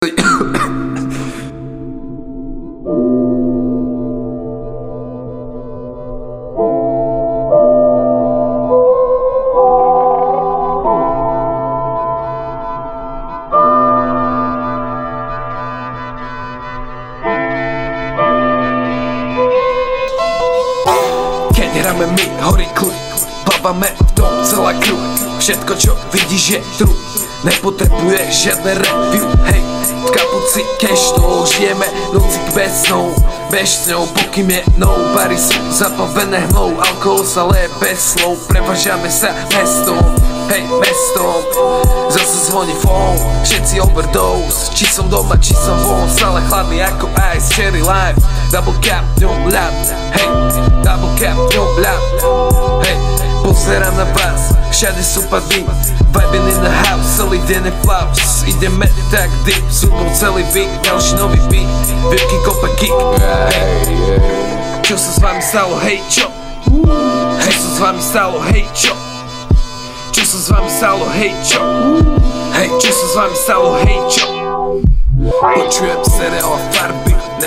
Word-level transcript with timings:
Hráme 0.00 0.16
my, 22.16 22.26
horí 22.48 22.64
kľud 22.72 22.96
Bavame 23.44 23.92
v 23.92 24.10
tom 24.16 24.32
celá 24.40 24.72
kľud. 24.80 25.36
Všetko 25.36 25.76
čo 25.76 25.92
vidíš 26.08 26.56
je 26.56 26.60
true. 26.80 26.96
Nepotrebuješ 27.44 28.48
žiadne 28.48 28.80
review, 28.80 29.28
hej 29.44 29.69
Kapuci 30.10 30.66
to 31.14 31.46
žijeme 31.46 31.86
Noci 32.12 32.38
bez 32.54 32.82
snou 32.82 33.14
Bež 33.50 33.68
s 33.68 33.90
pokým 34.14 34.50
je 34.50 34.62
no 34.76 34.90
Bary 35.14 35.38
sú 35.38 35.54
zabavené 35.70 36.38
hnou 36.50 36.74
Alkohol 36.78 37.22
sa 37.24 37.46
leje 37.46 37.70
bez 37.78 38.14
slov 38.14 38.38
Prevažame 38.50 39.10
sa 39.10 39.30
mestom 39.54 39.98
Hej, 40.50 40.66
mestom. 40.82 41.38
Zase 42.10 42.50
zvoní 42.50 42.74
phone 42.82 43.18
Všetci 43.46 43.80
overdose 43.80 44.74
Či 44.74 44.86
som 44.90 45.06
doma, 45.06 45.38
či 45.38 45.54
som 45.54 45.78
von 45.86 46.10
Stále 46.10 46.42
chladný 46.50 46.82
ako 46.82 47.06
ice 47.34 47.54
Cherry 47.54 47.82
lime 47.82 48.18
Double 48.50 48.74
cap, 48.82 49.06
ňom 49.22 49.46
ľad 49.46 49.74
Hej, 50.18 50.30
double 50.82 51.14
cap, 51.14 51.38
ňom 51.38 51.70
ľad 51.78 52.02
Hej, 52.82 52.96
pozerám 53.46 53.94
na 53.94 54.06
vás 54.10 54.59
Všade 54.80 55.04
sú 55.04 55.20
pady 55.28 55.68
Vibing 56.08 56.48
in 56.48 56.56
the 56.64 56.72
house 56.72 57.04
Celý 57.20 57.36
deň 57.44 57.68
je 57.68 57.74
flaus 57.84 58.48
Ideme 58.48 58.88
tak 59.12 59.28
deep 59.44 59.60
Zubom 59.68 60.08
celý 60.16 60.40
beat 60.56 60.72
Ďalší 60.80 61.20
nový 61.20 61.36
beat 61.52 61.68
Veľký 62.08 62.38
kopa 62.48 62.72
kick 62.80 62.96
Hej, 63.52 63.92
čo 64.80 64.96
sa 64.96 65.10
s 65.12 65.18
vami 65.20 65.44
stalo, 65.44 65.76
hej, 65.84 66.00
čo? 66.08 66.32
Čo 67.44 67.52
sa 67.60 67.68
s 67.68 67.76
vami 67.76 68.00
stalo, 68.00 68.40
hej, 68.40 68.64
čo? 68.72 68.96
Čo 70.16 70.22
sa 70.24 70.38
s 70.40 70.46
vami 70.48 70.70
stalo, 70.72 71.04
hej, 71.12 71.32
čo? 71.44 71.60
Hej, 72.56 72.68
čo 72.80 72.88
sa 72.88 73.04
s 73.04 73.14
vami 73.20 73.36
stalo, 73.36 73.76
hej, 73.84 74.00
čo? 74.08 74.39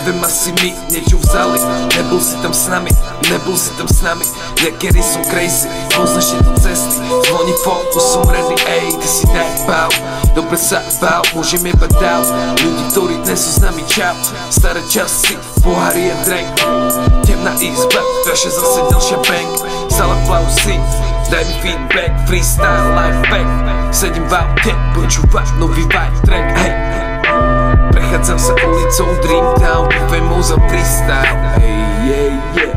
Neviem 0.00 0.24
asi 0.24 0.48
my 0.64 0.72
niečo 0.88 1.20
vzali. 1.20 1.60
Nebol 1.92 2.24
si 2.24 2.32
tam 2.40 2.56
s 2.56 2.72
nami, 2.72 2.88
nebol 3.28 3.52
si 3.52 3.68
tam 3.76 3.84
s 3.84 4.00
nami. 4.00 4.24
Niekedy 4.64 4.96
som 5.04 5.20
crazy, 5.28 5.68
poznáš 5.92 6.32
tieto 6.32 6.56
cesty. 6.56 7.04
Zvoní 7.28 7.52
už 7.52 8.00
som 8.00 8.24
ready, 8.24 8.56
ej, 8.64 8.96
ty 8.96 9.04
si 9.04 9.28
najbal. 9.28 9.92
Dobre 10.32 10.56
sa 10.56 10.80
bál, 11.04 11.20
môžem 11.36 11.68
jebať 11.68 11.92
dál. 12.00 12.24
Ľudí, 12.64 12.84
ktorí 12.96 13.14
dnes 13.28 13.44
sú 13.44 13.50
s 13.50 13.60
nami 13.60 13.84
čau. 13.84 14.16
Staré 14.48 14.80
časy, 14.88 15.36
pohári 15.60 16.08
je 16.08 16.14
drink 16.24 16.48
Temná 17.28 17.52
izba, 17.60 18.00
vaše 18.24 18.48
zase 18.48 18.80
ďalšia 18.88 19.20
bang. 19.28 19.52
Stále 19.92 20.16
aplausy, 20.24 20.80
daj 21.28 21.44
mi 21.44 21.54
feedback. 21.60 22.16
Freestyle, 22.24 22.96
life 22.96 23.20
back 23.28 23.48
Sedím 23.92 24.24
v 24.32 24.32
aute, 24.32 24.72
počúvať 24.96 25.60
nový 25.60 25.84
vibe 25.92 26.18
track, 26.24 26.48
hej 26.56 27.09
Wychadzam 28.10 28.38
za 28.38 28.52
ulicą 28.54 29.04
Dreamtown, 29.22 29.88
piwę 29.88 30.20
mu 30.20 30.42
za 30.42 30.56
freestyle. 30.56 31.54
Ej, 31.62 32.10
yeah, 32.10 32.56
yeah 32.56 32.69